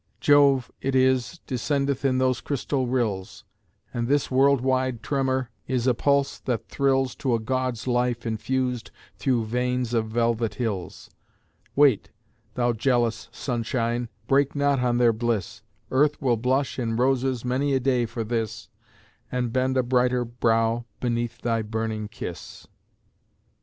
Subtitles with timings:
[0.19, 3.43] Jove, it is, descendeth In those crystal rills;
[3.93, 8.89] And this world wide tremor Is a pulse that thrills To a god's life infused
[9.19, 11.11] through veins of velvet hills.
[11.75, 12.09] Wait,
[12.55, 15.61] thou jealous sunshine, Break not on their bliss;
[15.91, 18.69] Earth will blush in roses Many a day for this,
[19.31, 22.65] And bend a brighter brow beneath thy burning kiss.